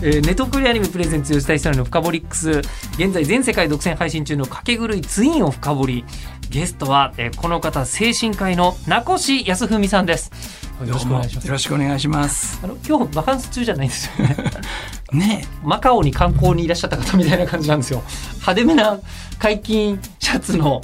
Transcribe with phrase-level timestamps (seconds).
[0.00, 2.50] えー、ネトフリアニメプレゼンツ吉田久典の深掘りックス
[2.98, 6.04] 現在全世界独占配信中の掛け狂いツインを深掘り
[6.50, 10.30] ゲストは、えー、この方精神科医の名越康文さんです。
[10.86, 11.46] よろしくお願いします。
[11.46, 12.60] よろしくお願いします。
[12.62, 14.36] あの今日バカンス中じゃないんですよね。
[15.12, 15.46] ね。
[15.64, 18.04] マカオに観光にいらっしゃった方みたいな感じなんですよ。
[18.34, 19.00] 派手めな
[19.40, 20.80] 解禁シャツの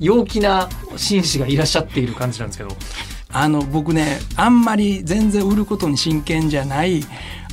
[0.00, 2.74] 陽気な紳士がいらっしゃっている感じなんですけど。
[3.32, 7.04] あの僕ねあんまり全然売ることに真剣じゃない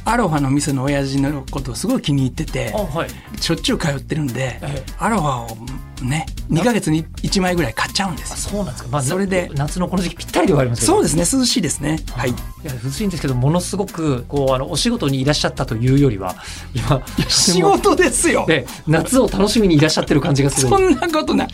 [0.05, 11.99] アロハの店の親父のことをすごい気に入ってて、はい、しょっちゅう通ってるんで、ええ、アロハをね2か月に1枚ぐらい買っちゃうんですそうなんですか、まあ、それで夏のこの時期ぴったりではありますそうですね涼しいですね。
[12.11, 12.31] はい。
[12.31, 16.35] いや涼しいんですけどものすごくこうあのお仕事にいらっしゃったというよりは
[16.73, 18.45] 今仕事ですよ。
[18.47, 20.69] で夏を楽しみにいらっしゃってる感じがする。
[20.69, 21.47] そんなことない。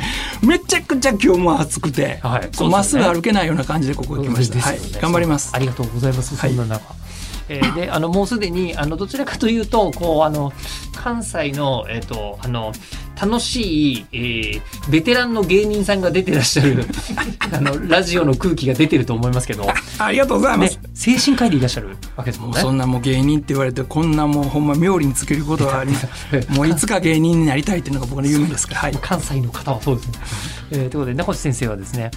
[0.44, 2.42] めちゃくちゃ今日も暑くてま、はい。
[2.42, 5.52] ね、っすぐ歩けないような感じでここ来ました、ね、はい、頑張ります。
[5.54, 6.36] ありがとうございます。
[6.36, 7.09] そんな中、はい
[7.50, 10.54] えー、であのもうすでにあのどちらかというとこうあの
[10.96, 12.72] 関西の,、えーと、あの
[13.22, 16.86] 楽しい、えー、ベテランの芸人さんが出てらっしゃる
[17.52, 19.68] あのラジオの空気が出てると思いますけど。
[19.98, 22.62] ありがとうございます、ね、精神科医でいらっしゃるわけですもんね。
[22.62, 26.08] そんなもう芸人って言われてこんなもうほんま妙利につけることはあります
[26.50, 30.14] もういつか芸人になりたいっていうのが僕の夢ですから、はい、関西の方はそうですね、
[30.72, 32.12] えー、ということで名越先生はですね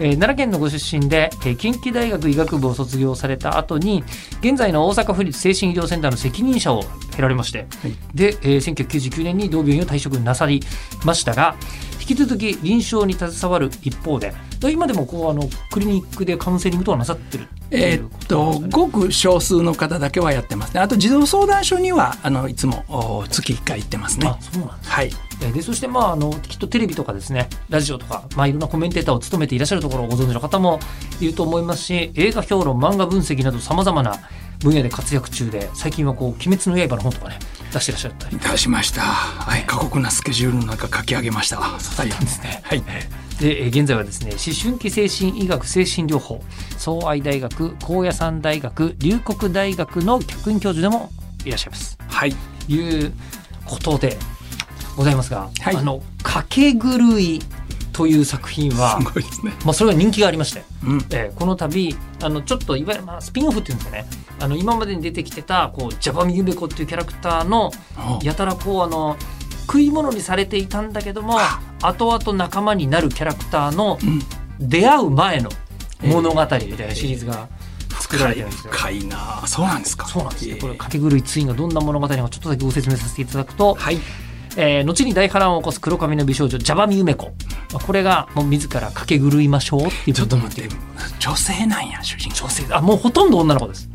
[0.00, 4.04] えー、奈良県のご出身で、えー、近畿大学医学部を卒業された後に
[4.40, 6.84] 現在の大阪府立精神医療センターの責任者を
[7.16, 10.62] 経られまして、はい、で、えー、1999年に同病院を退職なさり
[11.04, 11.56] ましたが
[12.00, 14.32] 引き続き臨床に携わる一方で
[14.72, 20.80] 今でもこうあのクリニックでカウンセリングとはなさってるえー、っとごく少数の方だけはやってますね。
[20.80, 24.26] あと児童相談所にはあのいつも月1回行ってますね。
[24.26, 30.80] あそうなんです、はいでそしてまああのきっとテレビとかですねラジオとか、まあ、いろんなコメンテーターを務めていらっしゃるところをご存知の方も
[31.20, 34.16] いると思いますし映画評論漫画分析などさまざまな
[34.60, 37.38] 分野で活躍中で最近はこう「鬼滅の刃」の本とかね
[37.72, 38.38] 出してらっしゃったり。
[38.38, 39.02] 出しました。
[39.02, 41.56] はい過酷なスケジュールの中書き上げました。
[41.78, 42.60] そうなんですね。
[42.64, 42.82] はい。
[43.38, 46.42] で現在はですね思春期精神医学精神療法
[46.76, 51.12] 総愛大学高野山大学龍谷大学の客員教授でも
[51.44, 51.96] いらっしゃいます。
[52.08, 52.34] はい、
[52.68, 53.12] いう
[53.64, 54.18] ことで
[54.98, 57.40] ございますが、はい、あのかけ狂い
[57.92, 58.98] という作品は、
[59.44, 64.06] ね、まあ、それが人気がありまして、うん、えー、この度あのちょっといわゆる、まあ、スピンオフっていうんですかね。
[64.40, 67.70] あの今までに出てきてたこうジャパミユメコっていうキャラクターの
[68.22, 69.16] やたらこうあの
[69.66, 71.38] 食い物にされていたんだけども
[71.82, 73.98] 後々仲間になるキャラクターの
[74.58, 75.50] 出会う前の
[76.02, 77.48] 物語みたいなシリーズが
[78.00, 78.72] 作られてるんですよ。
[78.72, 79.42] 深いな。
[79.46, 80.06] そうなんですか。
[80.06, 80.56] そうなんですよ。
[80.60, 83.98] これかけ狂いツインがどんな物語かちょっとだけご説明させていただくと、はい、
[84.60, 87.30] えー、後に大波乱を起こす黒髪の美少女ジャバミユメコ。
[87.86, 90.16] これがもう自らかけ狂いましょうっていう。
[90.16, 90.74] ちょっと待って
[91.20, 92.36] 女性なんや主人公。
[92.40, 93.88] 女性あもうほとんど女の子です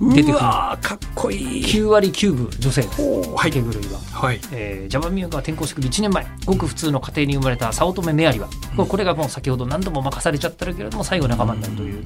[0.00, 0.38] 出てくる。
[0.38, 1.64] かっこいい。
[1.64, 3.02] 9割9分女性です。
[3.02, 3.52] はい。
[3.52, 3.70] 狂いは、
[4.12, 4.40] はい。
[4.52, 6.26] えー、ジャバミューが転校してくる1年前。
[6.46, 12.04] ごく普通の家庭に生まれた早乙女メアリは、うん、これがもう先ほど何度も任されちゃってるけれども最後仲間になるという、うん、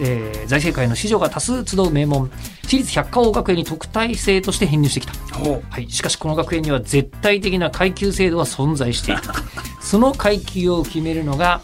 [0.00, 2.30] えー、財政界の子女が多数集う名門。
[2.66, 9.22] 私立百科王学園に特待生として編入してきた、はい、しかしこの学園には絶対的な階級制度は存在している
[9.80, 11.60] その階級を決めるのが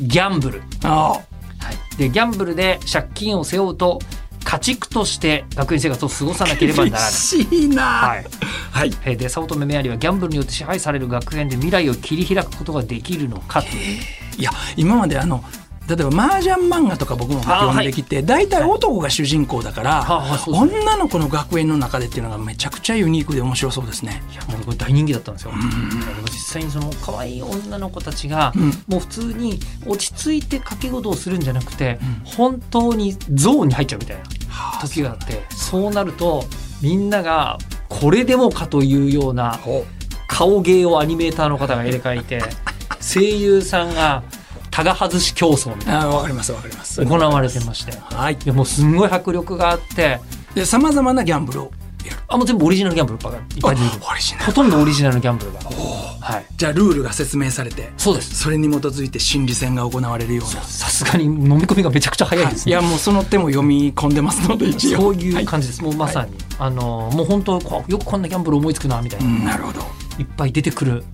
[0.00, 0.62] ギャンブル。
[0.82, 1.20] は
[1.94, 4.00] い、でギャンブルで借金を背負うと
[4.44, 7.10] 家畜として学園生活を過ごさなければならない。
[7.12, 7.82] しいな。
[7.82, 8.16] は
[8.84, 8.90] い。
[8.90, 9.16] はい。
[9.16, 13.74] で早乙女メアリーはギャンブルによって支配される学園で未来を切り開くことができるのかという。
[14.38, 15.44] いや今まであの
[15.96, 20.06] 例えば麻雀漫画とか僕も読んできて大体、男が主人公だから、
[20.46, 24.22] 女の子の学園の中でっていうのがめちゃくちゃユニークで面白そうですね。
[24.32, 25.52] いやもうこれ大人気だったんですよ。
[26.26, 28.52] 実際にその可愛い女の子たちが、
[28.86, 34.22] もう普通に落ち着いて掛け事をするんじゃなくて、本当にゾーンに入っちゃうみたいな
[34.80, 36.44] 時があって、そうなると
[36.82, 37.58] みんなが
[37.88, 39.58] これでもかというような
[40.28, 42.40] 顔芸をアニメーターの方が入れ替えて
[43.00, 44.22] 声優さんが
[44.70, 46.06] タガ外し競争みたいな。
[46.08, 47.04] わかりますわかります。
[47.04, 50.20] 行われてまして、はい、でもすんごい迫力があって。
[50.54, 51.72] でさまざまなギャンブルを
[52.26, 58.34] あもう全部オリジナルギャンブルばっかいっぱい出てくるほとんどオリジナルギャンブルが、はい、じゃあルールが説明されてそうです。
[58.34, 60.62] それに基づいて心理戦が行われるような。
[60.62, 64.98] さすがに飲み込みがめちゃくちゃ早いですね、はい、いやもうその手も読み込んでますので一応。
[65.00, 67.52] そういう感じです、もうまさに、あのもう本当
[67.86, 69.80] よくこんなギャンブル思いつくなみたいな、なるほど。
[70.18, 71.04] いっぱい出てくる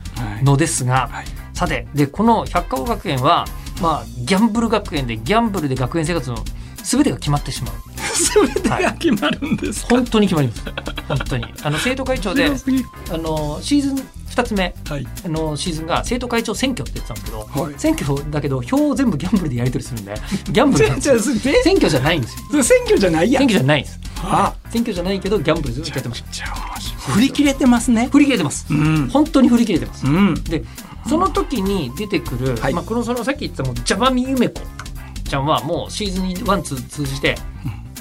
[0.42, 1.10] のですが、
[1.56, 3.46] さてでこの百花王学園は、
[3.80, 6.36] まあ、ギャンブル学園でギャンブルで学園生活の
[6.84, 7.74] 全てが決まってしまう。
[8.54, 10.62] 全てが決まるんです本当に決まります。
[11.08, 11.46] 本当に。
[11.62, 13.96] あの生徒会長で、あのシーズン
[14.30, 20.14] 2つ目、はい、あのシーズンが生徒会長選挙って言ってたんですけど、はい、選挙だけど票を全部ギャンブルでやり取りするんで
[20.52, 22.62] ギャンブル選挙じゃないんですよ。
[22.62, 23.40] 選挙じゃないや。
[23.40, 24.00] 選挙じゃないです。
[24.22, 24.54] あ。
[24.70, 26.24] 選挙じゃないけどギャンブルずっとやってます
[27.08, 28.08] 振り切れてますね。
[28.12, 30.64] 振り切れてます、うん、本当に振り切れてます、うん、で
[31.08, 34.60] その時に出てくる、はい、まあ、このそのさっき言ったもジャバミユメコ
[35.28, 37.36] ちゃんはもうシーズン1、2通じて、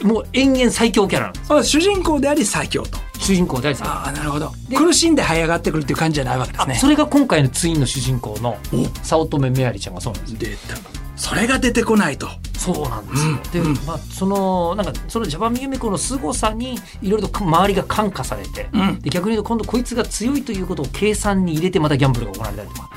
[0.04, 1.70] もう延々最強キャラなんです。
[1.70, 3.00] 主人公であり最強と。
[3.20, 4.52] 主人公であり最強ああなるほど。
[4.76, 8.58] 苦しんで這い上がってくるっていう感じじゃないわけですねそれが今回のツインの主人公の
[9.04, 10.96] 早乙女メアリちゃんがそうなんです出た。
[11.16, 12.28] それが出てこないと。
[12.58, 22.90] そうなんですよ、うん、で、まあそのなんかそのジャパンミユメコの凄さにいろいろと周りが感化されて、うん、で逆に言うと今度こいつが強いということを計算に入れてまたギャンブルが行われたりとか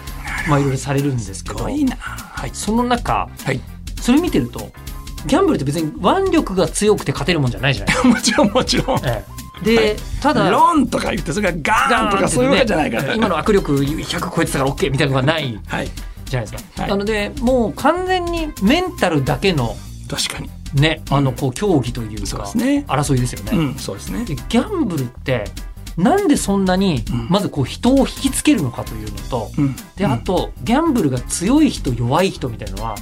[0.49, 3.61] まあいろいろされるんですけどいいな、はい、その中、はい、
[4.01, 4.71] それ見てると
[5.27, 8.05] ギャンブルって別に腕力が強くて勝てるもんじゃないじゃない。
[8.07, 8.99] もちろんもちろん。
[9.05, 9.25] え
[9.63, 15.91] え、で、はい、ただロンとか言ってそれがガーンとかそういうわけじゃないから、ね、今の握力100超えてたから OK みたいなのがない、はい、
[16.27, 16.83] じゃないですか。
[16.83, 19.77] はい、なのでもう完全にメンタルだけの
[20.09, 20.51] 確かに。
[20.75, 23.53] ねあのこう競技というか、うん、ね、争いですよね。
[23.57, 24.25] うん、そうですね。
[24.27, 25.45] ギャンブルって
[25.99, 32.95] なんでそんなにまずこう人を引きつけるのかというのと、うん、であとギャンブルが強い人弱い人みたいなのは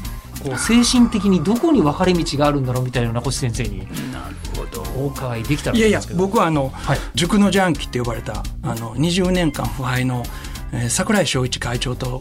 [0.43, 3.81] こう精神的にどこに分かれ道があるんだろうみたいな星先生に
[4.13, 4.83] なるほど。
[4.97, 10.25] お伺いできたらいやいや僕はあの、はい、塾のジャンキって呼ばれたあの20年間腐敗の
[10.73, 12.21] えー、櫻井翔一会長と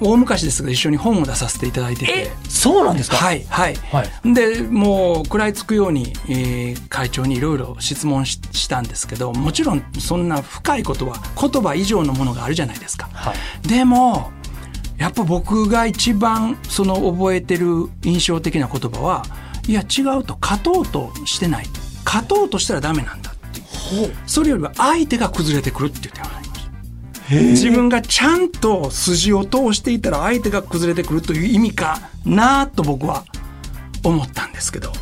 [0.00, 2.30] 大昔ですが一緒に本を出させていただいてて。
[2.48, 3.16] そうなんですか？
[3.16, 14.32] はいはい、はい、でもう食らいつくように、えー、会長にいろいろ質問ししたんですけどもちろんそんな深いことは言葉以上のものがあるじゃないですか、はい、でも
[14.98, 19.24] やっぱ僕が一番その覚えてる印象的な言葉は
[19.68, 21.66] いや違うと勝とうとしてない。
[22.04, 23.62] 勝とうとしたらダメなんだってい
[24.04, 24.16] う。
[24.26, 26.45] それよりは相手が崩れてくるって言ってました
[27.30, 33.24] 自分がちゃんと筋を通していたら相手が崩れてくるという意味かなと僕は
[34.04, 34.94] 思ったんですけど、うん、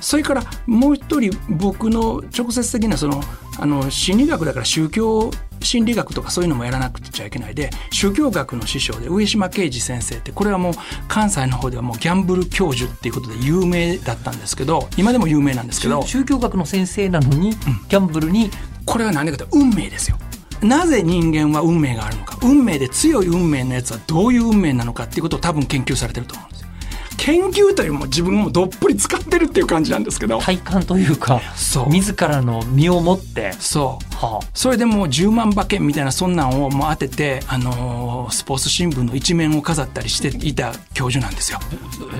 [0.00, 3.22] それからもう一人僕の直接的なその
[3.58, 5.30] あの心理学だから宗教
[5.62, 10.74] 心理学とかそういうのもやらなくちゃいけないで宗教学の師匠で上島啓治先生ってこれはもう
[11.08, 16.02] 関西の方ではもうギャンブル教授っていうことで有名だったんですけど今でも有名なんですけど。
[16.02, 18.50] 宗教学の先生なのに、ギャンブルに
[18.84, 20.18] これは何でかというと運命ですよ
[20.64, 22.38] なぜ人間は運命があるのか。
[22.42, 26.68] 運命で強い運命のやつはどういう運命なのかっていうことを多分研究されてると思うんですよ。
[27.16, 30.40] 研究というも自分もどっぷり使ってるっていう感じなんですけど。
[30.40, 31.90] 体感というかそう。
[31.90, 33.52] 自らの身をもって。
[33.60, 34.13] そう、はあ、
[34.52, 41.58] それでもう10万馬券みたいなそんなんをもう当てて、あのー、スポーツ新聞の一面を飾ったりしていた教授なんですよ。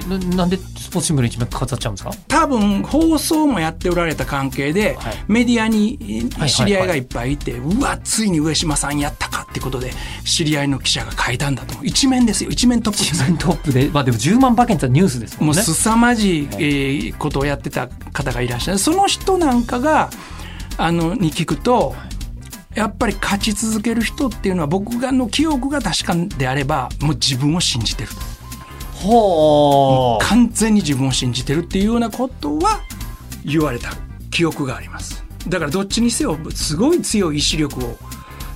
[0.08, 2.10] ななんでスポーツ新聞の一面飾っちゃうんですか？
[2.28, 9.92] 多分放送もやっておられた関係で、はい、メディアに知り合いがいっぱいいて、はいはいはい、うわついに上島さんやったかってことで
[10.24, 12.50] 知り合いの記者が書いたんだと一面ですよ。
[12.50, 15.56] 一面トップ一面トップでまあでも10万馬券ってニュースですもんね。
[15.56, 18.78] もう凄まじい、えー、ことをやってた方がいらっしゃる。
[18.78, 20.10] その人なんかが、
[20.76, 21.94] あの、に聞くと、
[22.74, 28.10] やっぱり勝ち続ける人っていうのは僕がの記憶が確かであれば、もう自分を信じてる。
[28.94, 30.24] ほう。
[30.24, 32.80] 完全に自分を信じてるっていうようなことは
[33.44, 33.90] 言われた。
[34.34, 35.24] 記憶があります。
[35.46, 37.96] だからどっちにせよすごい強い意志力を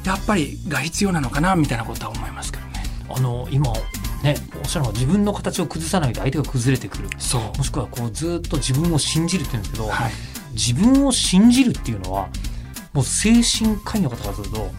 [0.04, 2.82] やっぱりが必要なのかなみたいなことは思いますけどね。
[3.08, 3.72] あの今
[4.22, 7.08] ね、おっしゃるのは自分の形を崩さないと相手が崩れてくる。
[7.56, 10.12] もしくはこうずっと自分を信じるって言うんですけど、はい、
[10.58, 12.28] 自分を信じるっていうのは
[12.92, 14.70] もう精神科医の方からすると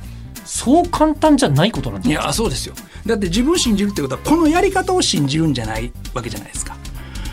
[0.43, 2.75] そう簡単じゃないことなんですいやそうですよ。
[3.05, 6.75] だって自分を信じるってことはこのやり方を信じるんじゃないわけじゃないですか。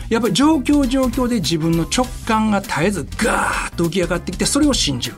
[0.09, 5.17] やっぱり状況状況で自分の直感が絶えずガーッと浮き上がってきてそれを信じる。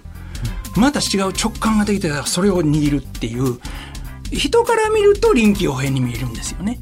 [0.75, 3.59] また違う直感ができてたらそれを握るっていう。
[4.31, 6.79] 人から見ると臨機応変に見えるんですよね。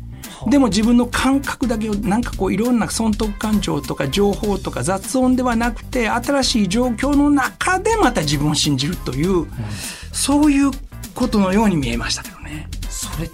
[0.50, 9.50] でも自分の感覚だけをなんかこういろんな損得感情とか情報とか雑音ではなくて新しい状況の中でまた自分を信じるという、うん、
[10.14, 10.72] そういう
[11.14, 12.70] ことのように見えましたけどね。
[12.90, 13.30] それっ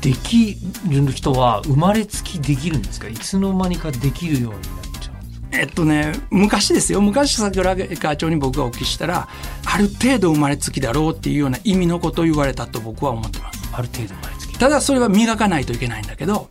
[0.00, 0.56] てでき
[0.88, 3.08] る人は生まれつきできるんですか？
[3.08, 4.60] いつの間にかできるようになっ
[5.00, 5.48] ちゃうんですか？
[5.52, 7.00] えっとね昔ですよ。
[7.00, 9.28] 昔桜川町に僕がお聞きしたら
[9.64, 13.70] ある程度生まれつきだろうっていうような意味のことを言われたと僕は思ってます。
[13.72, 14.14] ある程度
[14.58, 16.48] ただそれは磨かないといけないんだけど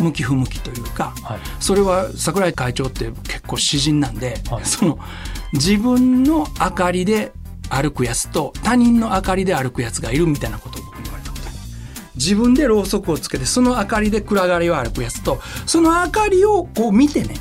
[0.00, 4.98] 向き不向きというか、はい、それは桜井会長って結構詩人なんで、はい、その
[5.52, 7.32] 自分の明かりで
[7.70, 11.44] 歩くやつと他人の明かりで歩くやつがいるみたいなことを僕言われたこと
[12.16, 17.34] 自分でろうそくをつけてその明かりで暗がりを歩くやつとその明かりをこう見てね、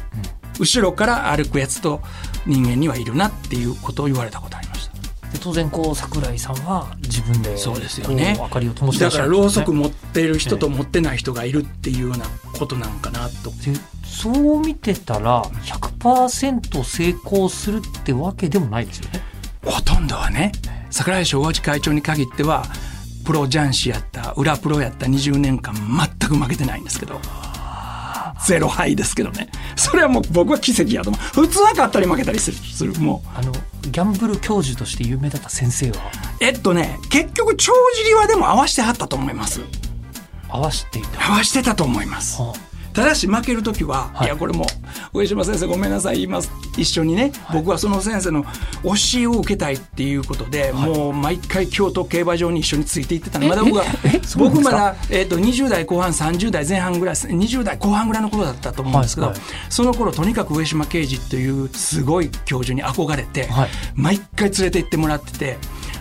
[0.58, 2.02] うん、後ろから歩くやつと
[2.46, 4.59] 人間にはいるなっていうことを言われたことあり
[5.30, 12.26] ました当然こう桜井さんは自分でそうですよね明かりを灯してだからろうそく持ってる人と持ってない人がいるっていうような
[12.58, 13.52] ことなのかなと。
[14.04, 19.22] そう見てたら100%成功するってわけでもないですよね。
[19.64, 20.52] ほとんどはね
[20.90, 22.66] 櫻井昭和会長に限っては
[23.26, 27.20] プロ雀士やった裏プロやった20年間全く負けてないんですけど
[28.46, 29.50] ゼロ敗ですけどね。
[29.76, 31.22] それはもう僕は奇跡やと思う。
[31.22, 32.94] 普通は勝ったり負けたりするする。
[33.00, 33.30] もう。
[33.38, 36.12] あのギャンブル教授として有名だった先生は？
[36.40, 39.62] えっとね結局帳尻はでも合わしてはったと思います。
[40.48, 41.34] 合わしていた。
[41.34, 44.66] 合わしてたと思います、はあただし負ける時は、はい、いやこれも
[45.14, 46.52] 上島先生ごめんなさい言います。
[46.78, 48.44] 一緒にね、はい、僕はその先生の
[48.84, 53.48] 教えを受けたいっていうことで、はい、もう毎回京都競馬場に一緒についていってたの。
[53.48, 53.84] まだ僕は
[54.38, 59.34] 僕まだ、えーと、20代後半30代前半ぐらい20代後半ぐらいの頃だったと思うんですけど、
[59.70, 63.50] その頃とにかく上島刑事というすごい教授に憧れて、
[63.96, 65.58] 毎回連れて行ってもらってて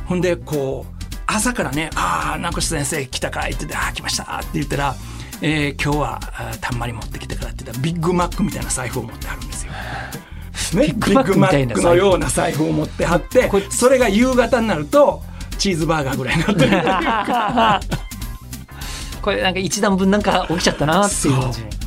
[0.06, 4.96] ほんでこう朝からね「ああ名越先生来たかい」って言って「ああ来ました」って言ったら
[5.40, 6.20] 「えー、今日は
[6.60, 9.72] たんまり持ってきてからって言ったらビッグマックみたいな財布を持ってあるんですよ。
[10.74, 15.22] ね、ビッグマックのような財布を持ってはってそれが夕方になると
[15.58, 17.98] チーズバーガーぐらいになってる。
[19.22, 21.77] これなんか一段分なんか起きちゃったなっていう感じ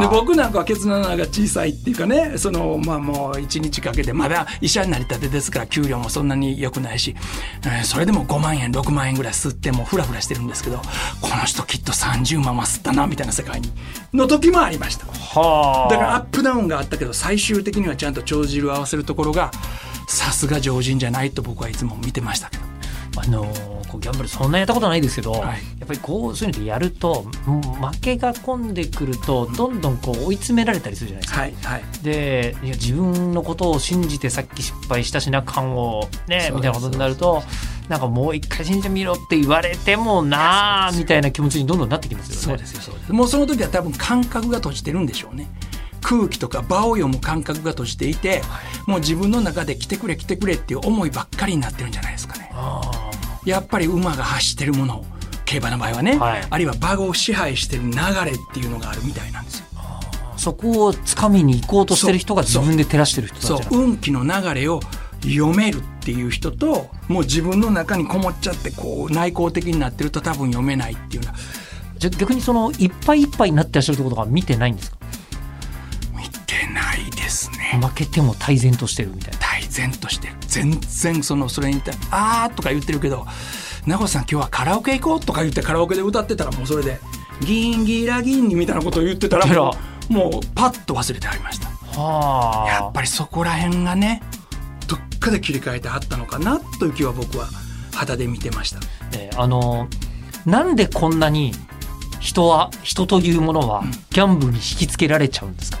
[0.00, 7.16] で僕なんかはケツの穴が小さいっていうかねそのまあもう一日かけてまだ医者になりたてですから給料もそんなに良くないし、
[7.64, 10.82] えー、それでも5万円6万円ぐらい吸ってもフラフラしてるんですけどこ
[11.36, 13.72] の人きっと30万は吸ったなみたいな世界に
[14.12, 15.06] の時もありました。
[15.06, 19.50] だからアップダウンがあったけど最終的にはちゃんと帳尻を合わせるところが
[20.06, 22.70] さすが常人じゃないと僕はいつも見てましたけど。
[23.16, 23.44] あの
[23.90, 31.40] こうギャンブルそんなやったことないですけど、はい、やっぱりこうそういうのでやると負けが込んでくるとどんどんこう追い詰められたりするじゃないですか。
[31.40, 37.42] はいはい、でいや自分のことを信じてさっき失敗したしな感をねみたいなことになると。
[37.88, 42.40] なんかもう一回信じてみろって言われてもなあみたいな気持ちにどんどんなってきますよね。
[42.42, 45.50] そうですよそうですもうその時は多分感覚が閉じてるんでしょうね。
[46.00, 52.50] 空気とか場を読む感覚が閉じていて、はい、もう自分の中で来てくれ来てくれっていう思いばっかりになってるんじゃないですかね。
[53.44, 55.04] やっぱり馬が走ってるもの
[55.44, 57.90] 競馬の場合はね、はい、あるいは馬を支配してる流
[58.24, 59.66] れっていうのがあるみたいなんですよ。
[60.36, 64.80] そこをつかみに行こうとしてる人が自分で照らしてる人そう運気の流れを
[65.22, 71.34] 読めるっていう人ともう自分の中にこもっちゃってこう内向的になってると多分読めないっていうのは
[71.98, 74.96] じゃ逆にそのいっぱいいっぱいになってらっしゃるってことが見てないんですか？
[77.78, 79.38] 負けても泰然としてるみたいな。
[79.38, 80.34] 泰然としてる。
[80.48, 83.26] 全然そのそれに対「あー」とか言ってるけど
[83.86, 87.00] 「名越さん今日はカラオケ行こう」とか言ってカラオケで歌ってたらもうそれで
[87.44, 89.76] 「ギンギラギンに」みたいなことを言ってたらも
[90.10, 91.68] うもうパッと忘れてありました。
[92.00, 94.22] はやっぱりそこら辺がね
[94.86, 97.48] どっかで切り替えてあったのかなという気は僕は
[97.92, 98.80] 肌で見てました、
[99.16, 99.88] えー、あの
[100.46, 101.52] なんでこんなに
[102.18, 105.78] 人は人というものはギャンブルに引きつけられちゃうんですか、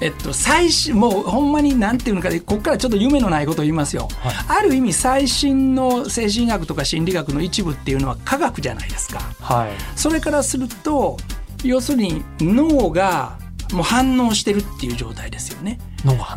[0.00, 11.16] えっと、最新もうほんまになんていうのかここからちょっと夢のないことを言いますよ、はい、ある意味最新の精神医学とか心理学の一部っていうのは科学じゃないですか、はい、それからすると
[11.64, 13.38] 要するに脳が
[13.72, 15.78] もう反応してるっていう状態ですよね。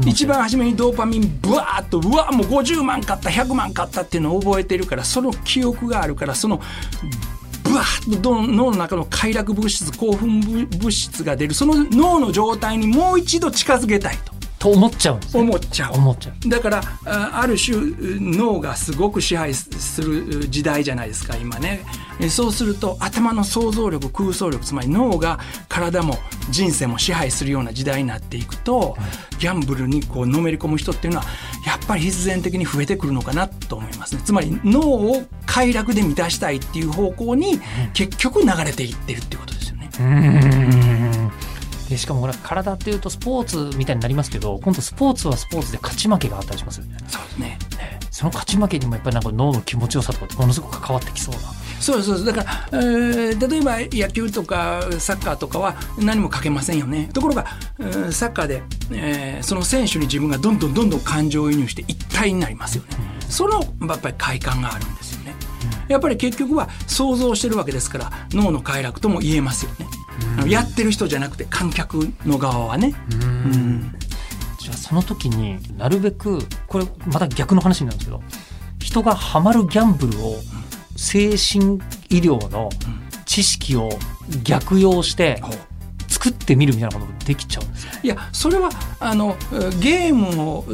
[0.05, 6.61] 一番初めにドーパミンブワーッとうわもう50万買った100万買ったっていうのを覚えてるからその記憶があるからその
[7.71, 14.40] ブワッと脳の中の快楽物質興奮物質が出るその脳の状態にもう一度近づけたいと。
[14.61, 15.41] と思っちゃうんですね。
[15.41, 15.93] 思っちゃう。
[15.93, 16.49] 思っちゃう。
[16.49, 17.77] だからある種
[18.19, 21.83] 脳がすごく支配する時代じゃないですか今ね。
[22.29, 26.19] そうすると頭の想像力空想力つまり脳が体も
[26.51, 28.95] 人生も支配するような時代になっていくと、
[29.39, 31.25] ギャンブルにこうのめり込む人っていうのは
[31.65, 34.21] やっぱり必然的に増えてくるのかなと思いますね。
[34.23, 37.59] つまり脳を快楽で満たしたいっていう方向に
[37.95, 39.89] 結局流れていってるっていうことですよね。
[39.99, 40.90] うん
[41.91, 46.95] でしかも体っていうとスポーツみたいになりますけど今度スポーツはスポーツで勝ち負けがあったりしますよね。
[47.07, 47.59] そうですね。
[48.09, 51.41] その勝ち負けにもやっぱりなんか脳の気持ちよさとかってものすごく関わってきそうな。
[51.81, 57.09] そうそうだから、えー、例えば野球とかサッカーとかは何もかけませんよね。
[57.13, 57.45] ところが、
[57.79, 62.89] えー、サッカーで、えー、その選手に自分がどんどんどんどん感情移入して一体になりますよね。
[63.27, 65.35] そのやっぱり快感があるんですよね。
[65.87, 69.85] やっぱり結局は想像してるわけですから脳の快楽とも言えますよね
[70.47, 72.93] やってる人じゃなくて観客の側はね。
[73.11, 73.15] う
[73.47, 73.95] ん。
[74.59, 78.21] じゃあその時になるべくこれまた逆の話になるんですけど
[78.79, 80.35] 人がハマるギャンブルを
[80.95, 82.69] 精神医療の
[83.25, 83.89] 知識を
[84.43, 85.41] 逆用して
[86.21, 89.35] 作ってみるみたいなことできちゃうんですいやそれはあの
[89.79, 90.65] ゲームを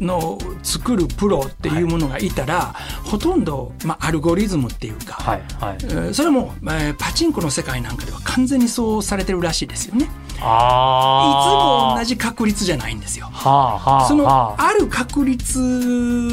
[0.00, 10.08] の作るプロっていうものがいたら、はい、ほとんど、まあ、アルゴリズムっていうか、はいはい、それも、えー、パチンコの世界なんかでは完全にそうされてるらしいですよね。
[10.42, 13.26] あいつも同じ確率じゃないんですよ。
[13.26, 15.58] はあはあ、そのある確率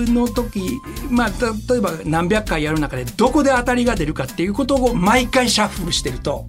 [0.07, 1.29] の時、まあ、
[1.69, 6.47] 例えば何百回やる中でどこで当たりが出るかっていうことを毎回シャッフルしてると。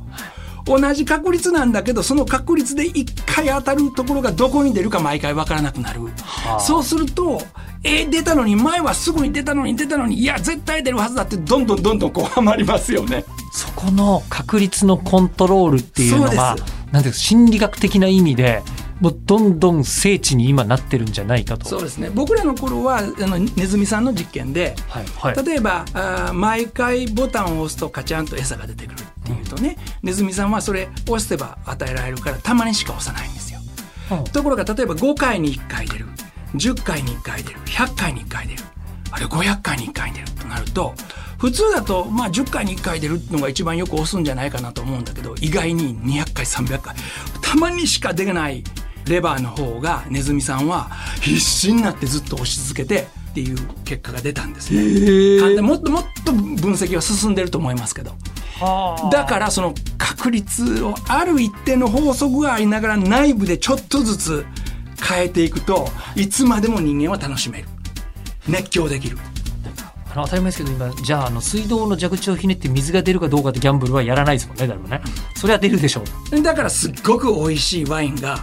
[0.69, 7.41] 同じ確率なんだけどその確率で1回当たるところがどこに出るか毎回分からなくなる、はあ、そうすると
[7.85, 13.25] え出たのに前はすぐに出たのに出たのにいや絶対出るはずだってどんどんどんどんこうはまりますよね。
[13.53, 16.57] そこの確率のコントロールっていうのが
[16.93, 18.63] なんていう心理学的な意味で
[19.01, 21.69] もうどんどん聖地に今なってるんじゃないかと。
[21.69, 22.11] そうですね。
[22.13, 33.61] 僕らの頃はあのネズミさんの実験で、はいはい、例えばあ毎回ボタンを押すとカチャンと餌が出てくるっていうとね、うん、ネズミさんはそれ押せば与えられるからたまにしか押さないんですよ、
[34.13, 36.07] うん、ところが例えば5回に1回出る
[36.55, 38.63] 10回に1回出る100回に1回出る
[39.11, 40.95] あれ500回に1回出るとなると
[41.39, 46.97] 普通だと、まあ、10回に1回出るのが一番よく押すんじゃないかなと思うんだけど意外に200回300回
[47.43, 48.65] たまにしか出ない
[49.07, 55.61] レバーの方がネズミさんは必死になってずっと押し続けてっていう結果が出たんですね。
[55.63, 58.13] もっともっと分析は進んでると思いますけど。
[59.11, 64.47] だからその確率をある一定の法則がありながら内部でちょっとずつ
[65.00, 67.69] 変えていくといつまでも人間は楽しめる。
[68.49, 69.19] 熱狂できる。
[70.11, 75.00] あの当たり前ですけど今じゃああの水道の蛇口をひねって水が出るかどうかってギャンブルはやらないですもんね誰もね。
[75.37, 76.43] それは出るでしょう。
[76.43, 78.38] だからすっごく美味しいワインが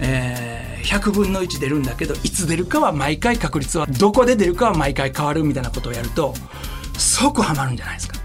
[0.00, 6.34] えー、100分の1出るんだけどいつ出るかは毎回確率はどこで出るかは毎回変わるみたいなことをやると
[6.98, 8.18] 即ハマるんじゃないですか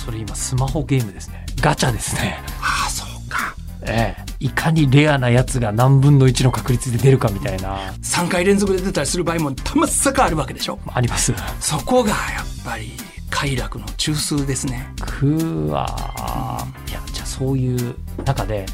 [0.00, 1.46] それ今スマホゲームですね。
[1.60, 2.38] ガチャですね。
[2.60, 3.54] ああそうか。
[3.82, 4.30] ええ。
[4.40, 7.92] いかにレアなやつが何分の1の確率で出るかみたいな。
[8.02, 10.78] 3回連続で出たりする場合もたまさかあるわけでしょ。
[10.86, 11.34] あります。
[11.60, 12.18] そこがやっ
[12.64, 12.92] ぱり
[13.30, 14.92] 快楽の中枢ですね。
[15.00, 18.66] くわ、うん、いやじゃあそういう中で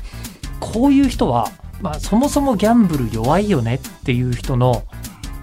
[0.61, 4.85] こういう人はまあ、そもそもギャンブル弱いよねっていう人の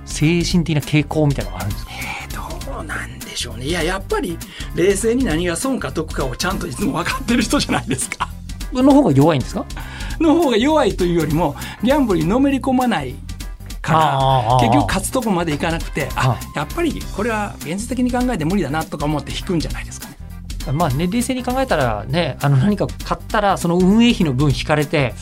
[0.05, 3.65] 精神的な傾向みたいなのがあるんですか、えー、どうなんでしょうね。
[3.65, 4.37] いややっぱり
[4.75, 8.29] 冷静に何が損か得かをちゃんといつも分かってる人じゃないですか。
[8.71, 9.65] の方が弱いんですか？
[10.19, 13.15] の方が弱いというよりもギャンブルにのめり込まない
[13.81, 20.13] から結局勝つとこまでいかなくてあやっぱりこれは現実的に考えて無理だなとか思って引くんじゃないですかね。
[20.71, 25.13] まあね、冷静に考えたらねあの何か買ったらその運営費の分引かれて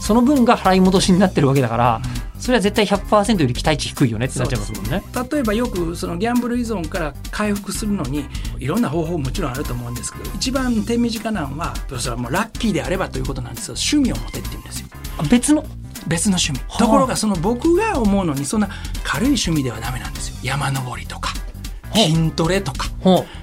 [0.00, 2.02] その分が払い戻しになってるわけだから、
[2.38, 5.02] それは絶対100%より期待値低いよねってなっちゃいますもんね。
[5.30, 8.26] 例えばよくそのギャンブル依存から回復するのに
[8.58, 14.88] いろんな方法もちろんあると思うんですけど一番手短なのはそれはもうラッキーであればということなんですけど趣味を持てって言うんですよ。
[15.28, 15.64] 別の？
[16.06, 18.68] 別の趣味、ところがその僕が思うのにそんな
[19.04, 20.36] 軽い趣味ではダメなんですよ。
[20.42, 21.34] 山登りとか
[21.92, 22.88] 筋トレとか。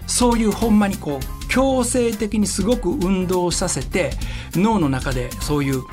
[0.07, 4.11] そういうほんまにこう強制的にすごく運動させて
[4.53, 5.83] 脳の中でそういう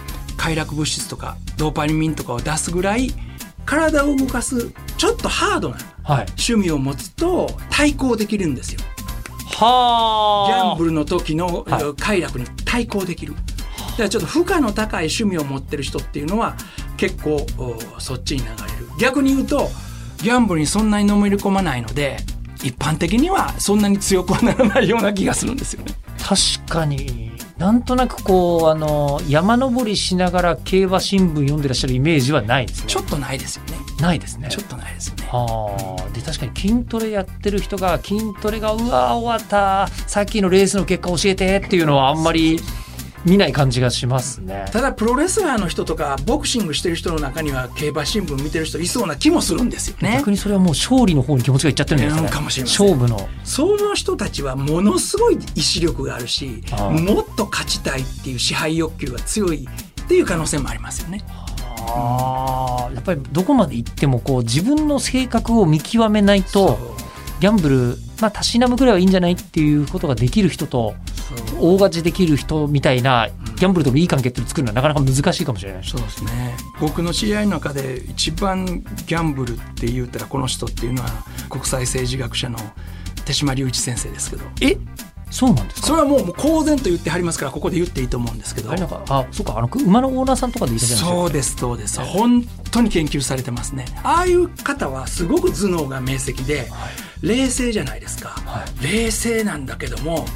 [0.42, 3.10] 快楽物質とかドーパミンとかを出すぐらい
[3.64, 8.80] 体を動かすちょっとハードな趣味を持つと対抗できるんですよ。
[9.52, 11.64] はギャンブルの時の
[11.96, 13.34] 快楽に対抗できる。
[13.34, 16.56] だからちょっと負荷の高い趣味を持ってる人っていうのは
[16.96, 17.46] 結構
[18.00, 18.88] そっちに流れる。
[18.98, 19.68] 逆に言うと
[20.24, 22.16] ギャンブルにそんなにのめり込まないので
[22.64, 25.92] 一般的にはそんなに強くはならないような気がするんですよね。
[26.18, 27.31] 確かに
[27.62, 32.86] なんとなくこうあの山登りしながら競馬新聞読んでらっしゃるイメージはないですね。
[32.88, 33.76] ちょっとないですよね。
[34.00, 34.48] ないですね。
[34.50, 35.28] ちょっとないですよね。
[35.30, 36.10] はあ。
[36.10, 42.58] で確かに筋トレやってる人が筋トレがうわ終わったさっきのレースの結果教えてっていうのはあんまり
[43.24, 44.66] 見ない感じがしますね。
[44.72, 50.16] ただプロレスラーの人とかボクシングしてる人の中には競馬新聞見てる人いそうな気もするんですよね。
[50.18, 52.88] 逆にそれはもう勝利の方に気持ちがいっちゃってるんですか,、ね、かもしれません。
[52.88, 53.28] 勝負の。
[53.44, 59.66] その人たちはものすごい意志力があるしもっと勝ちたいっていう支配欲求が強い
[60.02, 61.24] っていう可能性もありますよね。
[61.94, 66.78] あやっぱりどこまで行ってもこう自分の性格を見極めないと
[67.40, 70.94] ギャンブル、まあ、たしなむぐらいはいいんじゃないっていうことができる人と
[71.62, 76.56] 大勝ちできる人みたいなギャンブルともいい関係って作るのはなかなか難しいかもしれない、そうですね。
[76.80, 81.08] 僕の知り合いの中で一番ギャンブルって言ったらこの人っていうのは
[81.48, 82.58] 国際政治学者の
[83.24, 84.44] 手島隆一先生ですけど。
[84.60, 84.76] え？
[85.30, 85.86] そうなんですか？
[85.86, 88.70] それはもう公然と言ってはりますからここで言っていいと思うんですけど。
[88.70, 91.60] あなんかあそうかあの馬のオーナーさんとかで言ったじゃないですか？
[91.60, 92.18] そうですそうです。
[92.18, 93.86] 本当に研究されてますね。
[94.02, 96.88] ああいう方はすごく頭脳が明晰で、は
[97.22, 100.26] い、冷静じゃないですか、はい、冷静なんだけども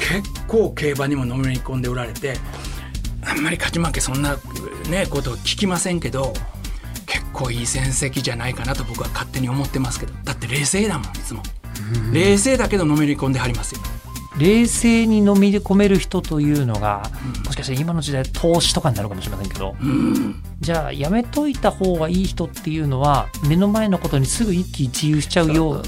[0.00, 2.36] 結構競馬にものめり込んでおられて
[3.22, 4.36] あんまり勝ち負けそんな
[4.88, 6.32] ねこと聞きませんけど
[7.06, 11.42] 結構いい戦績じゃないかなと僕は勝手に思ってますけどだって冷静だもんいつも。
[12.12, 13.80] 冷静だけどのめり込んではりますよ。
[14.38, 25.82] 冷静に飲み込める人というのが、うん、もしかしたら今の時代投資とかになるかもしれませんけど、うん、じゃあやめといた方がいい人っていうのは目の前のことにすぐ一喜一憂しちゃうよう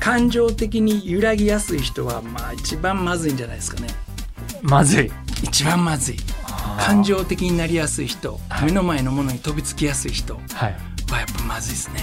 [0.00, 3.88] 感情的に揺らぎやすい人はまあ一番まずいんじゃないですかね。
[4.62, 5.10] まずい。
[5.42, 6.16] 一番まずい。
[6.78, 10.78] 感情的になりやすい人、はい、目の前のものに飛びつきやすい人はやっ
[11.36, 12.00] ぱまずいですね、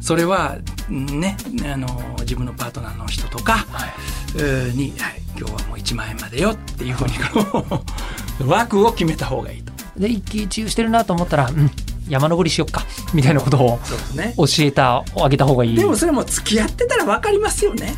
[0.00, 0.58] それは
[0.88, 1.86] ねあの
[2.20, 3.86] 自分のパートナーの人とか、は
[4.36, 7.14] い、に、はい、今日はもう1万円までよっていうふうに
[8.46, 9.72] 枠を決めた方がいいと。
[9.96, 11.70] で一喜一憂してるなと思ったら、うん、
[12.08, 13.78] 山登りしよっかみたいなことを
[14.36, 15.76] 教えた、あげた方がいい。
[15.76, 17.94] でもそれも付き合ってたら分かりますよね。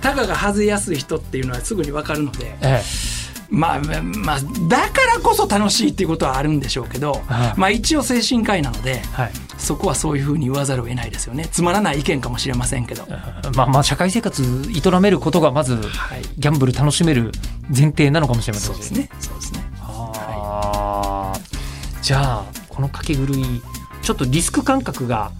[0.00, 3.20] タガが外れやすい人っていうのはすぐに分かるので、ええ。
[3.50, 11.48] まあ、まあ、だからこそ楽しいっていうことはあるんでしょうけど、はい、まあ一応精神科医なので、はい、そこはそういうふうに言わざるを得ないですよね。
[11.50, 13.06] つまらない意見かもしれませんけど。
[13.56, 17.32] まあまあ社会生活営めることがまず、はい、ギャンブル楽しめる
[17.68, 19.10] 前提なのかもしれません、そうですね。
[19.18, 19.64] そうですね。
[19.80, 23.60] はい、じゃあ、この掛け狂い、
[24.00, 25.32] ちょっとリスク感覚が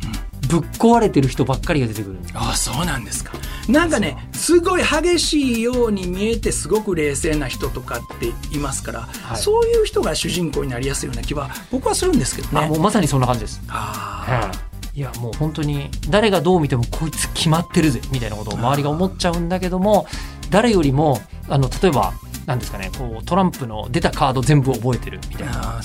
[0.50, 3.33] ぶっ壊れてる人ばっかりが出てくるああ、そうなんですか。
[3.66, 12.66] なんかねすごい激しいように見えてすごく冷静な人とかっていますから、はい、そういう人が主人公になりやすいような気は僕はするんですけどね。
[12.66, 13.62] あもうまさにそんな感じです。
[13.68, 14.50] あ
[14.92, 20.07] いやもう本当に誰がどう見てもこいつ決まってるぜみたいなことを周りが思っちゃうんだけども
[20.50, 22.12] 誰よりもあの例えば
[22.46, 25.81] なんですかねこうトランプの出たカード全部覚えてるみたいな。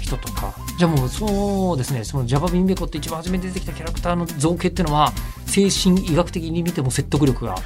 [0.00, 0.54] 人とか。
[0.78, 5.12] じゃあもうそうですねそのジャバビンベコって一番初めて出てきたキャラクターの造形っていうのは
[5.46, 7.56] 精神医学的に見ても説得力が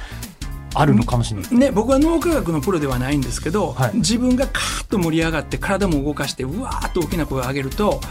[0.75, 8.01] あるのかもしれない、ね、僕は脳科学のプロではないんですけど、はい、自分がカーッと盛り上がって体も動かしてうわーっと大きな声を上げると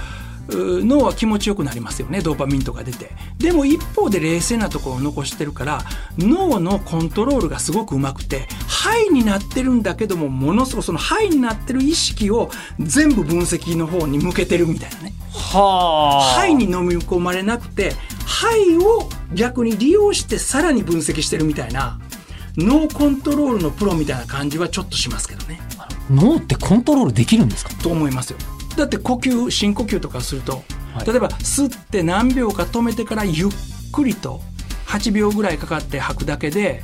[0.50, 3.10] 脳は気持ちよくなりますよねドーパミンとか出て。
[3.38, 5.82] でも一方で冷静なところを残してるから
[6.16, 15.12] 脳のコントロールがすごくうまくてハイになってるんだけどもものすごくそのハイになってる意識を全部分析の方に向けてるみたいなね。
[15.30, 17.92] はハイに飲み込まれなくて
[18.26, 22.00] ハイを逆に利用してさらに分析してるみたいな
[22.56, 25.60] 脳コントロールのプロみたいな感じはちょっとしますけどね。
[26.10, 27.74] 脳ってコントロールできるんですか？
[27.82, 28.38] と思いますよ
[28.78, 30.62] だって呼吸深呼吸とかすると、
[30.94, 33.48] はい、例えば吸って何秒か止めてからゆっ
[33.92, 34.40] くりと
[34.86, 36.82] 8秒ぐらいかかって吐くだけで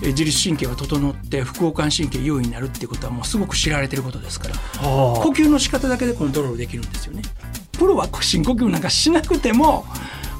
[0.00, 4.54] 自律神経が整って副交感神経優位になるっていうことはもうすごく知られてることですから。
[4.80, 7.22] 呼吸の仕方だけでコントロールできるんですよね。
[7.72, 9.84] プロは深呼吸なんかしなくても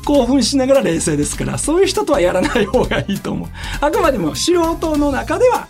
[0.05, 3.49] 興奮しながら冷静ですからそういう人とはやらない方がいいと思う。
[3.81, 5.69] あくまでも素人の中では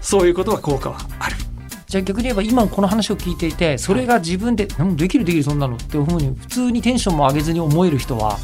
[0.00, 1.36] そういうことは効果はある
[1.88, 8.36] じゃあ逆に言えば今この話を聞いていてそれが自分で、はい、できるできるそんなのっていうふうに普通にテンションも上げずに思える人は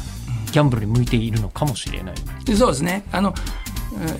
[0.51, 2.15] ギャンブルに向いているのかもしれない。
[2.55, 3.33] そうですねあの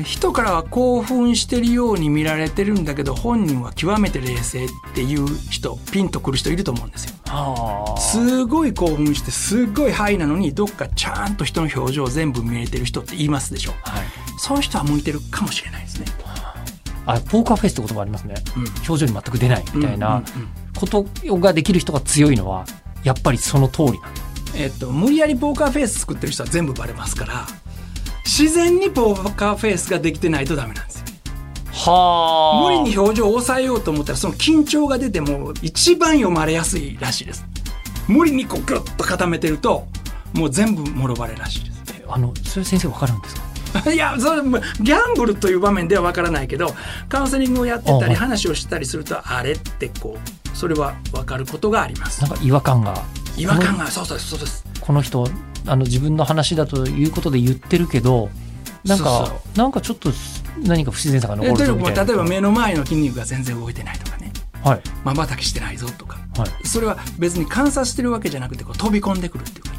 [0.03, 7.95] 人からは興奮してるように見られてるんだけど本人は極めて冷静っていう人ピンとくる人いると思うんですよ。
[7.97, 14.05] すごい興奮してすごいハイなのにどっかちゃんと人の表情全部見えてる人って言いますでしょ、はい、
[14.38, 16.05] そういう人は向いてるかもしれないですね。
[17.05, 20.23] あポーカーフェイスって言葉ありますね、うん、表情に全く出ないみたいな
[20.75, 21.05] こと
[21.39, 22.65] ができる人が強いのは
[23.03, 24.13] やっぱりその通りなん
[24.57, 27.45] えっと、無理やりポーカーフェイス作ってる人は全部バレますから
[28.23, 31.05] 自然にポーカーフェイスができてないとダメなんですよ。
[31.73, 37.45] は無理に表情を抑えようと思ったらその緊張が出ても一番読まれやすいらしいです。
[38.07, 39.85] 無理にこうグッと固めてると
[40.33, 41.75] もう全部もろバレらしいです。
[42.07, 43.41] あのそれ先生わかるんですか？
[43.93, 46.73] いやそれギャンブルという場面ではわからないけど
[47.09, 52.21] カウンセリングをやってたり話をしたりするとあれってこうそれは分かることがあります。
[52.21, 53.03] なんか違和感が。
[53.38, 54.65] 違和感がそうそうそうです。
[54.79, 55.27] この人
[55.67, 58.29] あの自分の話だということで言ってるけど
[58.85, 60.11] なんかなんかちょっと
[60.61, 62.03] 何か不自然さが残るぞみたいな。
[62.05, 64.31] 例えば目の前の筋肉が全然動いてないとかね。
[65.03, 69.74] まばたきしてないぞとか、はい、それは別に観察してるわけじゃなくてこう飛び込んでくるっていうか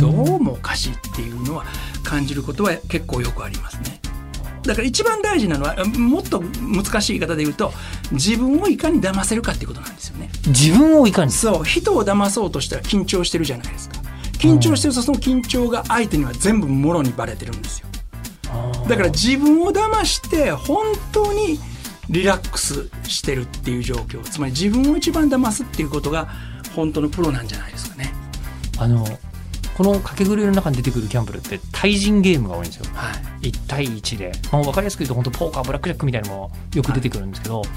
[0.00, 1.64] どうもおかしいっていうのは
[2.02, 4.00] 感じることは結構よくありますね。
[4.62, 7.72] だから一番大事なのはもっと難しい言い方で言うと
[8.12, 10.30] 自分をいかに騙せるかっていうことなんですよね。
[10.46, 11.32] 自分をいかに？
[11.32, 13.96] そう人を騙そうとしたら緊張してるじゃないですか。
[14.38, 17.88] 緊張してるとその緊張が相手には全部もろにバレてるんですよ。
[18.88, 21.58] だから自分を騙して本当に
[22.08, 24.22] リラックスしてるっていう状況。
[24.22, 26.28] つまり自分を一番騙すっていうことが
[26.76, 28.12] 本当のプロなんじゃないですかね。
[28.78, 29.06] あの
[29.76, 37.68] この掛け狂いの中に出てくるギャンブルって対人ゲームが多いんですよ、はい、1対1で、まあ、分かりやすく言うと本当ポーカーブラックジャックみたいなのもよく出てくるんですけど、はい、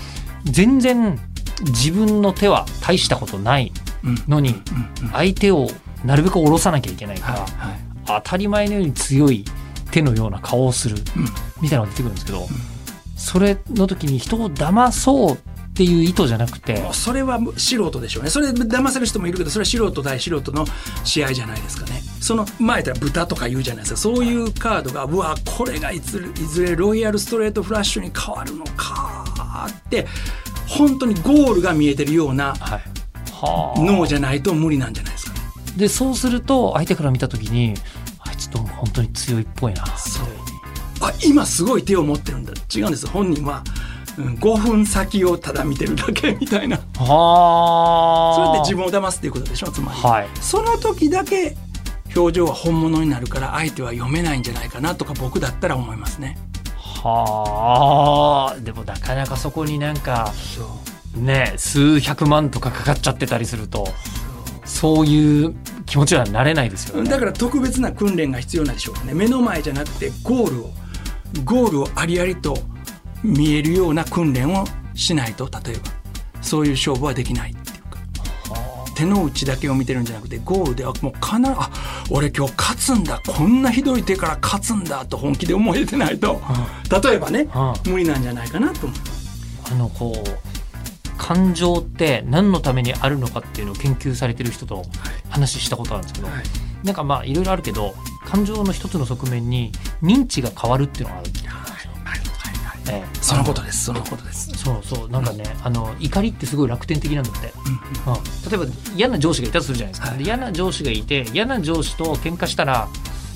[0.46, 1.20] 全然
[1.62, 3.72] 自分の手は大したことない
[4.28, 4.56] のに
[5.12, 5.68] 相手を
[6.06, 9.44] なるべく下ろさなきゃいけないから、はい、当たり前のように強い
[9.92, 10.98] 手のような顔をする
[11.62, 12.48] みたいなのが出てくるんですけど、
[13.16, 15.38] それの時に人を騙そう
[15.78, 16.84] っていう意図じゃなくて。
[16.92, 18.32] それは素人でしょうね。
[18.32, 20.66] それ騙せる人もいるけどそれは素人対素人の
[21.04, 22.02] 試合じゃないですかね。
[22.20, 24.00] その前では豚とか言うじゃないですか。
[24.00, 30.08] そういうカードがうわこれがいずれいずれロイヤルストレートフラッシュに変わるのかって
[30.68, 32.56] 本当にゴールが見えてるような
[33.78, 35.40] 脳じゃないと無理なんじゃないですかね。
[35.78, 37.76] でそうすると相手から見た時に
[38.26, 40.28] あいつとも本当に強いっぽいなそう。
[41.02, 42.54] あ今すごい手を持ってるんだ。
[42.76, 43.06] 違うんです。
[43.06, 43.62] 本人は。
[43.62, 46.78] うん、5分先をただ見てるだけみたいな。
[46.78, 46.82] そ
[48.54, 51.56] れで自分を騙すっていうことでしょつまり、はい、その時だけ
[52.16, 56.38] 表情は本物になるから相手は読めないんじゃないかなとか僕だったら思いますね。
[56.76, 58.60] はあ。
[58.60, 60.34] でもなかなかそこになんか
[61.16, 63.88] ね数百万とかかかっちゃってたりすると
[64.66, 67.10] そういう気持ちはなれないですよね。
[67.10, 69.14] だから特別な訓練が必要なんでしょうね。
[69.14, 70.72] 目の前じゃなくてゴールを
[71.44, 72.58] ゴールをありありと
[73.28, 75.82] 見えるような訓練をしないと例えば。
[76.42, 78.00] そういう勝負はできないっていうか。
[78.96, 81.70] 手の内だけを見てるんじゃなくてゴールではもう必ずあ
[82.10, 83.22] 俺今日勝つんだ。
[83.28, 86.42] こんなひどい手から勝つんだと本気で思えてないと。
[87.04, 87.48] 例えばね
[87.86, 89.72] 無理なんじゃないかなと思います。
[89.72, 94.84] あのこう感情って何のためにあるのかっていうのを研究されてる人と
[95.30, 96.44] 話したことあるんですけど、はい、
[96.86, 97.94] なんかまあいろいろあるけど
[98.26, 101.32] 感情の一つの側面に認知が変わるっていうのがある
[102.90, 104.52] ええ、そのことですそのことです。
[104.58, 107.54] そうそうなんかね、うん、あの怒りってすごい楽天的なんだって、
[108.06, 112.88] うん、うん、例えば嫌な上司がいたとするじゃないですか、はい、嫌な上司がいて嫌な上司と喧嘩したら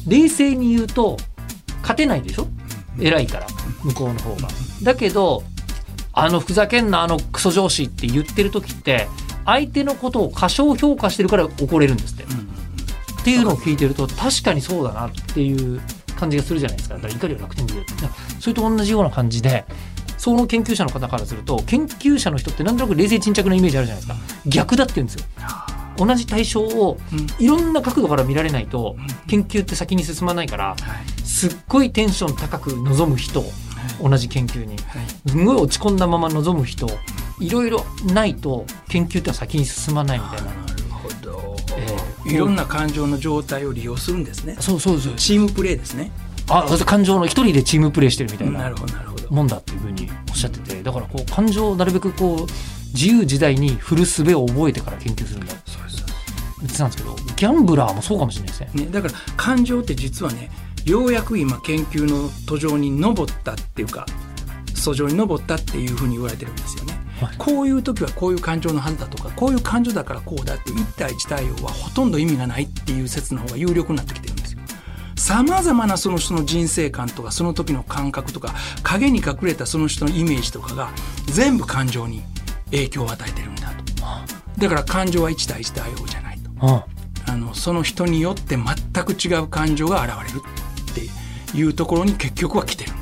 [0.07, 1.17] 冷静に言うと
[1.81, 2.47] 勝てないでしょ、
[2.97, 3.47] うん、偉いから
[3.83, 4.47] 向こうの方が、
[4.83, 5.43] だけど
[6.13, 9.07] あのふざけんなあのクソ上司って言ってる時って
[9.45, 15.81] 相手のことを過小評価してるから怒れるんですって、っていうのを聞いてると確かにそうだなっていう
[16.21, 16.95] 感じがするじゃないですか。
[16.95, 17.73] だから怒りは楽天で
[18.39, 19.65] それと同じような感じで
[20.17, 24.39] その研究者の方からすると研究者の人ってなんとなく冷静沈着なイメージあるじゃないですか。
[24.45, 25.25] 逆だって言うんですよ。
[25.97, 26.97] 同じ対象を
[27.37, 28.95] いろんな角度から見られないと
[29.27, 30.75] 研究って先に進まないから
[31.23, 33.43] すっごいテンション高く望む人
[34.01, 34.77] 同じ研究に。
[35.27, 36.87] すごい落ち込んだまま望む人
[37.39, 40.70] いろいろないと研究って先に進まないみたいな。
[42.25, 44.55] いろんな感情の状態を利用するんですね。
[44.59, 45.13] そうそうそう。
[45.15, 46.11] チームプレーですね。
[46.49, 48.59] あ、感情の一人でチームプレーしてるみたいな。
[48.59, 49.31] なるほど、なるほど。
[49.31, 52.51] もんだっていうふうにおっしゃってて、だからこう感情をなるべくこう
[52.93, 55.53] 自由自在に振る術を覚えてから研究するんだ。
[55.65, 56.03] そうです。
[56.59, 58.85] 言ってたんですけど、ギャンブラーもそうかもしれないですね。
[58.85, 60.51] ね、だから感情って実はね、
[60.85, 64.05] ようやく今研究の途上に登ったっていうか、
[64.75, 66.99] 訴状に登ったっていうふうに言われてるんですよね。
[67.37, 74.59] こういう時はこういう感情のはずだとかこういう感情だからこうだって一対一対応はほとんど意味がないっていう説の方が有力になってきてるんですよ。
[75.15, 80.89] さまざまなその人の人生観とかその時の感覚とか影に隠れたその人のイメージとかが
[81.27, 82.23] 全部感情に
[82.71, 83.81] 影響を与えてるんだと。
[84.57, 86.85] だから感情は一対一対応じゃないと。
[87.27, 93.00] あのその人によって全く違う感情が現れるっていうところに結局は来てるんです。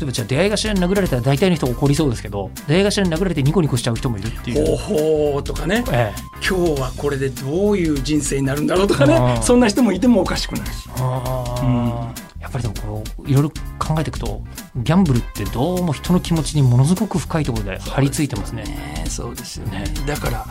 [0.00, 4.76] 例えばじゃあ出会い頭に殴られたら大体の人怒りそうですけど出会い頭に殴られてニコニコしちゃう人もいるっていう。
[4.78, 9.38] ほほとかね、ええ、今日はこれでどういう人生になるんだろうとかね。
[9.42, 10.88] そんな人もいてもおかしくないし。
[10.96, 14.42] うん、やっぱりでもこういろいろ考えていくと
[14.76, 19.04] ギャンブルってどうも人の気持ちにものすごく深いところで張り付いてますね。
[19.06, 20.46] そうですよね、ね、だから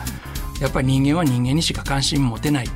[0.60, 2.68] やっぱり人間は人間にしか関心持てない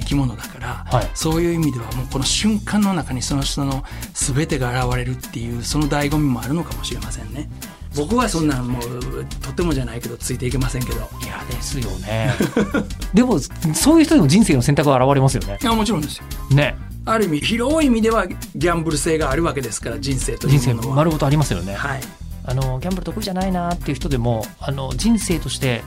[0.00, 7.48] 生き物だから、はい、そういう意味ではもうこの瞬間の中にその人の全てが現れるっていうその醍醐味もあるのかもしれませんね。
[7.96, 11.08] 僕はそんなもうとてもじゃないけどついていけませんけど。
[11.22, 12.30] いやですよね。
[13.14, 13.38] でも
[13.74, 15.58] そういう人でも人生の選択は現れますよね。
[15.60, 16.24] いやもちろんですよ。
[16.50, 16.76] ね。
[17.06, 20.74] ある意味広い意味ではギャンブル性があるわけですから人生というものは。
[20.74, 21.74] 人生丸ごとありますよね。
[21.74, 22.00] はい。
[22.44, 25.82] あのギャンブル得意じゃないなっていう人でもあの人生として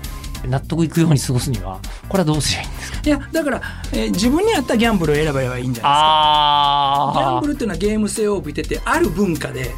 [0.48, 3.00] 納得いくように過ごすにはこれはどうすればいいんですか？
[3.06, 3.62] いやだから、
[3.94, 7.12] えー、自分に合ったギャンブルを選べばいいんじゃないですか。
[7.16, 9.72] ギャンブルっていうのはゲーム性を帯びててある文化で、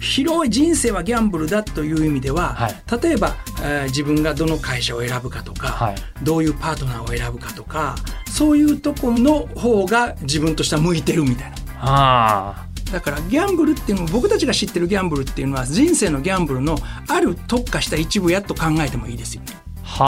[0.00, 7.94] 広い人生はギャンブルだという意味では、はい、例えば、えー、自分がどの会社を選ぶかとか、はい、どういうパートナーを選ぶかとか
[8.28, 11.56] そういうとこの方が自分としては向いてるみたいな。
[11.78, 16.76] あだからギャンブルっていうのも僕たちが知ってるギャンブルっていうのは人生のギャンブルの
[17.08, 19.52] ある特化した一部やと考えてもいいですよね。
[19.82, 20.04] は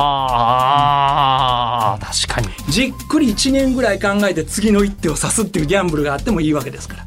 [1.95, 2.49] あ、確かに。
[2.69, 7.05] じっくり1年ぐらい考えて次の一手を指すっていうギャンブルがあってもいいわけですから。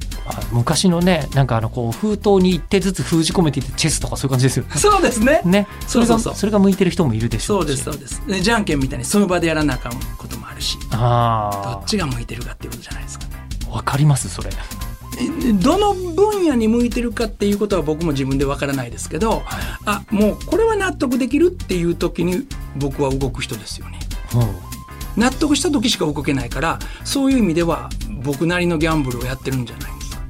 [0.52, 4.72] 昔のねなんかあのこう封筒に一手ずつ封じ込めていってチェスとかそういう感じですよね。
[4.76, 5.42] そうですね。
[5.46, 5.68] ね。
[5.88, 8.22] それがそれが向いてる人もいるでしょうそうですそうです。
[8.42, 10.78] じゃんけんみたいにその場でやらなあかんこともあるし。
[10.92, 11.72] ああ。
[11.76, 13.32] どっちが向いてるかっていうことじゃないですかね。
[13.70, 14.50] わかりますそれ。
[15.62, 19.44] どの分野に向いてるかっていうことは僕も自分でわからないですけど、はい、
[19.86, 24.00] あもうこれは納得できるっていう時に僕は動く人ですよね。
[25.16, 27.90] 納得した時しか動けないからそういう意味では
[28.24, 30.22] 僕なりのギャンブルをやってるんじゃないですか。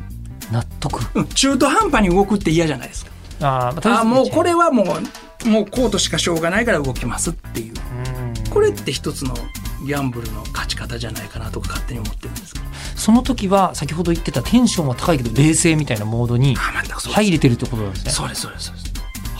[0.51, 3.11] 納得、中途半端に動くって嫌じゃないですか。
[3.41, 4.97] あ、あ、もうこれはも
[5.45, 7.73] うもうこうとしかしょうがないから動きますっていう。
[8.49, 9.35] これって一つの
[9.85, 12.65] ギャンブルの勝ち方じゃないかなとか勝手に思ってるんですけど
[13.07, 18.11] その時は先ほど言ってたテンションは高いけど冷静みたいなモードに入れてるってことなんですね。
[18.11, 18.73] そうですそうです。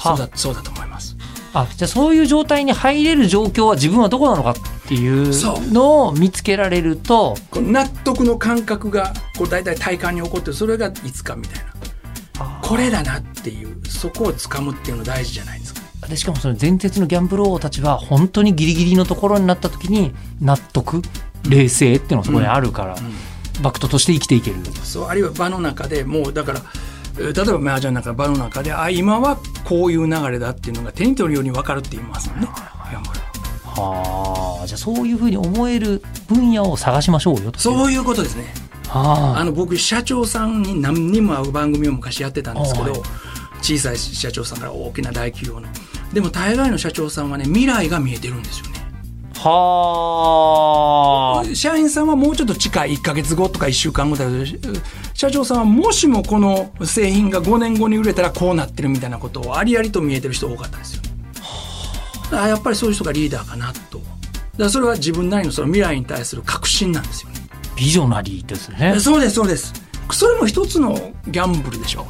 [0.02, 1.18] そうだそうだと思います。
[1.54, 4.56] あじゃあそういう状態に入れる状況は自分はどこなのかっ
[4.88, 5.34] ていう
[5.74, 12.62] のを見つけられると納得の感覚がこう大体体感に起こってそれがいつかみたいな。
[12.62, 15.82] これだなっていうそこをつかむっていうの大事じゃないですか。
[16.08, 21.02] でしかもその前鉄のギャンブル王たちは本当にギリギリのところになった時に納得
[21.50, 23.14] 冷静っていうのがそこにあるから、うんうん
[23.62, 24.58] バクトとして生きていける。
[24.84, 26.62] そうあるいは場の中でもうだから
[27.18, 32.48] 例えば麻雀なんか場の中であ今はこういう流れだっていうのが手に取るように分かるって言いますもんね。
[33.80, 38.46] はあじゃあそういうふうに思える分野を探しましょうよそういうことですね。
[38.88, 43.04] はあ、あの僕社長さんに何人も会う番組を昔やってたんですけど、
[43.62, 45.68] 小さい社長さんから大きな大企業の。
[46.14, 48.77] でも大概の社長さんはね未来が見えてるんですよね。
[49.50, 51.56] はあ。
[51.56, 54.26] 社員さんはもうちょっと近い1か月後とか1週間後だ
[55.14, 61.02] 社長さんはもしもこの製品が5年後に売れたらこうなってるみたいなことをありありと見えてる人多かったですよ。
[62.32, 64.02] はあ、やっぱりそういう人がリーダーかなと。
[64.58, 67.38] だそれは自分なりのその未来に対する確信なんですよね。
[67.78, 69.00] ビジョナリーですね。
[69.00, 69.74] そうです、そうです。
[70.12, 72.08] それも一つのギャンブルでしょ。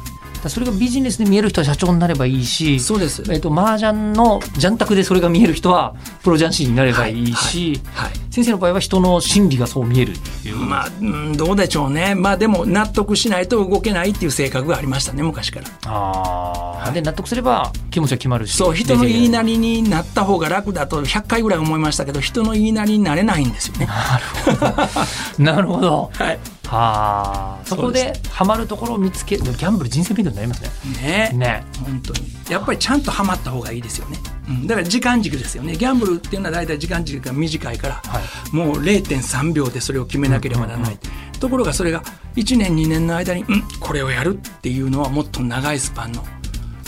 [0.48, 8.06] それがビジネスで見える人は社長になればいいしそうです、えーと、麻雀の雀卓でそれが見える人はプロ雀士になればいいし、はい。
[8.06, 8.10] はい。
[8.10, 10.56] はい、先生の場合は人の心理がそう見えるっていう。
[10.56, 12.14] まあ、うん、どうでしょうね。
[12.14, 15.66] まあでも納得しないと動けないっていう性格がありましたね昔から。
[15.86, 18.56] ああ、で納得すれば気持ちは決まるし。
[18.56, 23.86] そう人の言いなりになった方が楽だと100回ぐらい思いましたけど人の言いなりになれないんですよね。
[23.86, 24.24] なる
[24.56, 26.10] ほどなるほど。
[26.14, 30.62] はいはあそこでハマるところを見つけるギャンブル人生勉強になります
[31.02, 31.30] ね。
[31.32, 31.38] ね。
[31.38, 31.64] ね。
[31.82, 32.28] 本当に。
[32.50, 35.76] やっぱりちゃんとハマった方がいいですよね、うん、だから時間軸ですよね。
[35.76, 40.98] ギャンブルっていうのは大体時間軸が短いから、はい、もう0.3秒でそれを決めなければならない、
[41.40, 42.02] ところがそれが
[42.36, 46.24] 1年2年の間にうんこれをやるっていうのはもっと長いスパンの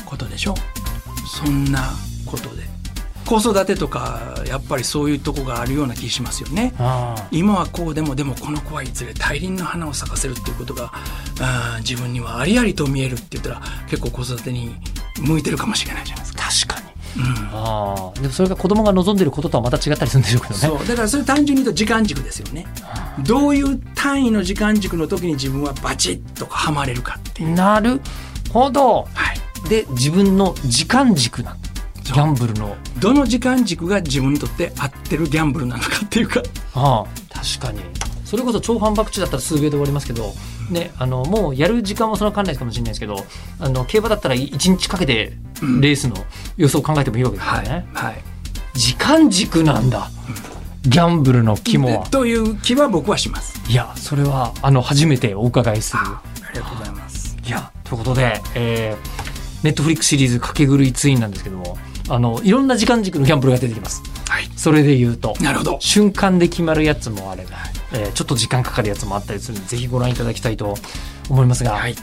[0.04, 0.54] ことでしょ。
[1.26, 1.90] そんな
[2.26, 2.79] ことで
[3.30, 6.74] 子育てとかやっぱりそういうとこがあるような気しますよね。
[7.30, 10.90] 今はこうでもでもこの子はいずれ大輪の花を咲かせるっていうことが
[11.40, 14.74] あ自分にはありありと見えるって言ったら結構子育てに
[15.20, 16.42] 向いてるかもしれないじゃないですか。
[16.66, 16.90] 確かに。
[17.16, 20.60] うん、あでもそれが子供が望んでることとはまた違ったりするんでしょうけどね。
[20.60, 20.88] そう。
[20.88, 22.66] だからそれ単純に言うと時間軸ですよね。
[23.20, 27.54] どういう単位の時間軸の時に自分はバチッとはまれるかっていう。
[27.54, 28.00] なる
[28.52, 29.32] ほど、は
[29.66, 31.59] い、で自分の時間軸なん
[32.04, 32.76] ギャンブルの。
[32.98, 36.42] どの時間軸が自分にとって合ってるギャンブルなのかっていうか。
[36.74, 37.80] ああ確かに。
[38.30, 40.32] それこそ超反爆地だったら数秒で終わりますけど、
[40.70, 43.16] ね、あのもうやる時間はその関連かもしれないですけど
[43.58, 45.32] あの競馬だったら1日かけて
[45.80, 46.14] レースの
[46.56, 48.22] 予想を考えてもいいわけですよね、うん、はい、はい、
[48.74, 50.10] 時間軸なんだ、
[50.84, 52.06] うん、ギャンブルの肝は。
[52.06, 53.60] という気は僕はします。
[53.68, 56.02] いやそれはあの初めてお伺いする。
[56.04, 57.36] ありがとうございます。
[57.44, 61.76] いやということで、えー、ネットフリックシリーズ「かけ狂いツイン」なんですけども
[62.10, 64.02] あのいろんな時間軸のギャンブルが出てきます。
[64.28, 65.78] はい、それで言うとなるほど。
[65.80, 67.50] 瞬間で決まるやつもあれば、
[67.92, 70.74] えー、ちょっと時間かかるやつもあったりするのでぜひご覧いただきたいと
[71.28, 71.94] 思いますが、はい、はい、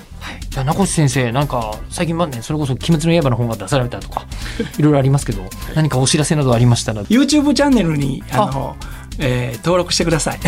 [0.50, 4.26] じゃあ名越先生なんか最近はねそれこそ「鬼滅の刃」の本が出されたとか
[4.80, 4.82] い。
[4.82, 5.42] ろいろありますけど
[5.76, 7.04] 何かお知らせなどありましたら。
[7.04, 8.78] YouTube チャンネルにあの
[9.20, 10.40] えー、登録してください。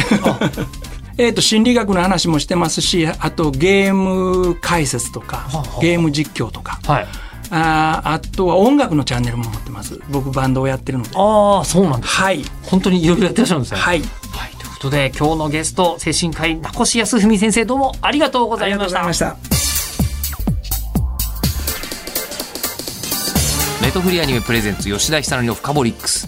[1.18, 5.50] えっと心理学の話もしてますしあとゲーム解説とか
[5.82, 6.80] ゲーム実況とか。
[6.86, 7.08] はい
[7.52, 10.00] ああとは音楽のチャンネルも持ってます。
[10.10, 11.10] 僕バンドをやってるので。
[11.16, 12.44] ああそうなんですはい。
[12.64, 13.80] 本当にいろいろやってらっしゃるんですね。
[13.80, 14.08] はい、はい、
[14.58, 19.02] ということで今日のゲスト精神科医名越康文先生どうもありがとうございました。
[19.02, 19.50] ありがとうございまし
[23.80, 26.28] たネトフリアニメプレゼンツ吉田久典のフカボリックス。